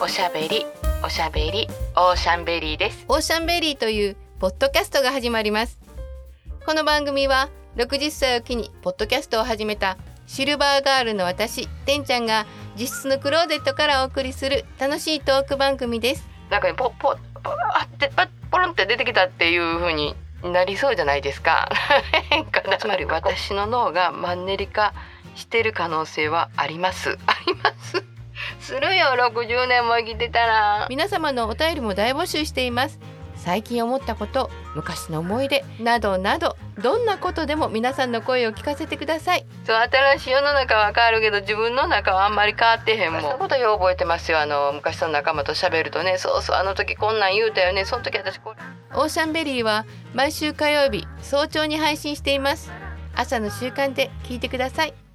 [0.00, 0.64] おしゃべり
[1.04, 3.04] おしゃべりオーシャンベリーです。
[3.08, 5.80] オーシャンベリーというポッドキャストが始まります。
[6.64, 9.98] この番組は60歳を機にポッドキャストを始めた
[10.28, 12.46] シルバーガールの私てんちゃんが
[12.78, 16.28] 自室のクローゼットからお送りする楽しいトーク番組です。
[16.48, 21.68] なんかねポポポあってパッポロンって出てきたっていう風になりそうじゃないですか。
[22.78, 24.94] つまり私の脳がマンネリ化
[25.34, 27.18] してる可能性はあります。
[27.26, 28.07] あります
[28.60, 30.86] するよ60年も生きてたら。
[30.88, 32.98] 皆様のお便りも大募集しています。
[33.36, 39.46] 最近思ったこと昔の思い出などなどどんなことでも皆さんの声を聞かせてください。
[39.64, 43.22] そう新しい世の中は変わるけど自分の中はあんまり変わってへんもん。
[43.22, 44.40] そのことよう覚えてますよ。
[44.40, 46.18] あの昔の仲間と喋るとね。
[46.18, 47.84] そうそうあの時こんなん言うたよね。
[47.84, 48.56] その時私これ
[48.94, 52.72] オーシャンベリーは毎週火曜日早朝に配信しています。
[53.18, 55.07] 朝の習慣で聞いてください